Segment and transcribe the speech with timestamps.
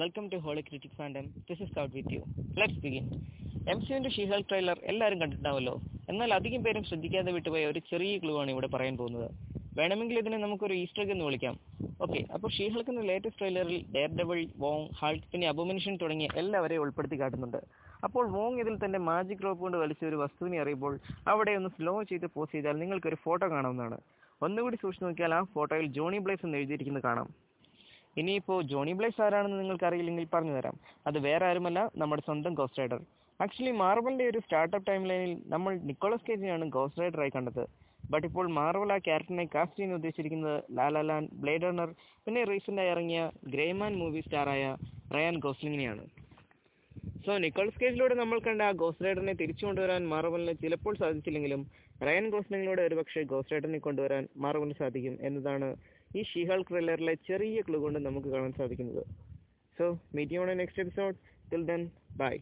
[0.00, 2.22] Welcome to holy critic fandom this is കൗട്ട് with you
[2.60, 3.04] let's begin
[3.72, 5.74] M സിയുവിന്റെ she hulk trailer എല്ലാവരും കണ്ടിട്ടുണ്ടാവല്ലോ
[6.12, 9.28] എന്നാൽ അധികം പേരും ശ്രദ്ധിക്കാതെ വിട്ടുപോയ ഒരു ചെറിയ ക്ലൂ ആണ് ഇവിടെ പറയാൻ പോകുന്നത്.
[9.78, 11.54] വേണമെങ്കിൽ ഇതിനെ നമുക്കൊരു ഈസ്റ്റർ എന്ന് വിളിക്കാം.
[12.04, 17.18] ഓക്കെ അപ്പോൾ ഷീഹൾക്ക് എന്ന ലേറ്റസ്റ്റ് ട്രെയിലറിൽ ഡെയർ ഡബിൾ വോങ് ഹാൾട്ട് പിന്നെ അബോമിനേഷൻ തുടങ്ങിയ എല്ലാവരെയും ഉൾപ്പെടുത്തി
[17.22, 17.60] കാട്ടുന്നുണ്ട്.
[18.08, 20.94] അപ്പോൾ വോങ് ഇതിൽ തന്റെ മാജിക് റോപ്പ് കൊണ്ട് വലിച്ച ഒരു വസ്തുവിനെ അറിയുമ്പോൾ
[21.34, 23.98] അവിടെ ഒന്ന് സ്ലോ ചെയ്ത് പോസ്റ്റ് ചെയ്താൽ നിങ്ങൾക്കൊരു ഫോട്ടോ കാണാവുന്നതാണ്.
[24.48, 27.28] ഒന്നുകൂടി സൂക്ഷിച്ചു നോക്കിയാൽ ആ ഫോട്ടോയിൽ ജോണി ബ്ലേസ് എന്ന് എഴുതിയിരിക്കുന്നത് കാണാം.
[28.20, 30.76] ഇനിയിപ്പോൾ ജോണി ബ്ലേസ് ആരാണെന്ന് നിങ്ങൾക്ക് അറിയില്ലെങ്കിൽ പറഞ്ഞു തരാം.
[31.08, 33.00] അത് വേറെ ആരുമല്ല നമ്മുടെ സ്വന്തം ഗോസ്റ്റ് റൈഡർ
[33.40, 37.64] ആക്ച്വലി മാർവലിന്റെ ഒരു സ്റ്റാർട്ടപ്പ് ടൈം ലൈനിൽ നമ്മൾ നിക്കോളസ് കേജിനെയാണ് ഗോസ്റ്റ് റൈഡറായി കണ്ടത്.
[38.12, 41.90] ബട്ട് ഇപ്പോൾ മാർവൽ ആ ക്യാരക്ടറിനെ കാസ്റ്റ് ചെയ്യാൻ ഉദ്ദേശിച്ചിരിക്കുന്നത് ലാലാലാൻ ബ്ലേഡ് റണ്ണർ
[42.26, 43.22] പിന്നെ റീസെന്റായി ഇറങ്ങിയ
[43.54, 44.64] ഗ്രേമാൻ മൂവി സ്റ്റാറായ
[45.16, 46.04] റയാൻ ഗോസ്ലിങ്ങിനെയാണ്
[47.26, 51.62] സോ നിക്കോൾസ് കേജിലൂടെ നമ്മൾ കണ്ട ആ ഗോസ്റ്റ് റൈഡറിനെ തിരിച്ചു കൊണ്ടുവരാൻ മാർവലിന് ചിലപ്പോൾ സാധിച്ചില്ലെങ്കിലും
[52.02, 55.68] റയൻ ഗോസ്ലിങ്ങിലൂടെ ഒരുപക്ഷെ ഗോസ്റ്റ് റൈഡറിനെ കൊണ്ടുവരാൻ മാർവലിന് സാധിക്കും എന്നതാണ്
[56.16, 59.02] ഈ ഷീഹൾ ട്രെയിലറിലെ ചെറിയ ക്ലൂ കൊണ്ട് നമുക്ക് കാണാൻ സാധിക്കുന്നത്.
[59.76, 61.16] So meet you on next episode
[61.50, 61.82] till then
[62.16, 62.34] bye